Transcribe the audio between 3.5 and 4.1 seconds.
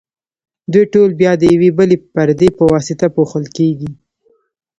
کیږي.